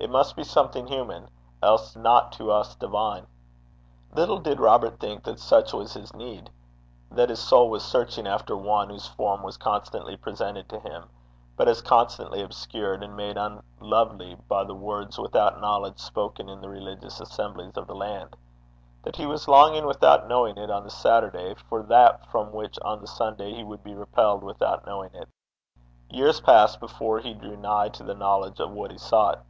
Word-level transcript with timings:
It 0.00 0.10
must 0.10 0.34
be 0.36 0.42
something 0.44 0.86
human, 0.88 1.28
else 1.62 1.94
not 1.94 2.32
to 2.32 2.50
us 2.50 2.74
divine. 2.74 3.26
Little 4.12 4.38
did 4.38 4.58
Robert 4.58 4.98
think 4.98 5.22
that 5.24 5.38
such 5.38 5.72
was 5.72 5.92
his 5.92 6.12
need 6.14 6.50
that 7.10 7.28
his 7.30 7.40
soul 7.40 7.68
was 7.68 7.84
searching 7.84 8.26
after 8.26 8.56
One 8.56 8.90
whose 8.90 9.06
form 9.06 9.42
was 9.42 9.56
constantly 9.56 10.16
presented 10.16 10.68
to 10.68 10.80
him, 10.80 11.08
but 11.56 11.68
as 11.68 11.82
constantly 11.82 12.42
obscured 12.42 13.02
and 13.04 13.16
made 13.16 13.36
unlovely 13.36 14.36
by 14.48 14.64
the 14.64 14.74
words 14.74 15.16
without 15.18 15.60
knowledge 15.60 15.98
spoken 15.98 16.48
in 16.48 16.60
the 16.60 16.68
religious 16.70 17.20
assemblies 17.20 17.76
of 17.76 17.86
the 17.86 17.94
land; 17.94 18.36
that 19.04 19.16
he 19.16 19.26
was 19.26 19.46
longing 19.46 19.86
without 19.86 20.26
knowing 20.28 20.56
it 20.58 20.70
on 20.70 20.84
the 20.84 20.90
Saturday 20.90 21.54
for 21.68 21.82
that 21.84 22.26
from 22.26 22.52
which 22.52 22.78
on 22.80 23.00
the 23.00 23.06
Sunday 23.08 23.52
he 23.54 23.62
would 23.64 23.84
be 23.84 23.94
repelled 23.94 24.42
without 24.42 24.86
knowing 24.86 25.12
it. 25.14 25.28
Years 26.10 26.40
passed 26.40 26.80
before 26.80 27.18
he 27.20 27.34
drew 27.34 27.56
nigh 27.56 27.90
to 27.90 28.02
the 28.02 28.14
knowledge 28.14 28.58
of 28.58 28.70
what 28.72 28.90
he 28.90 28.98
sought. 28.98 29.44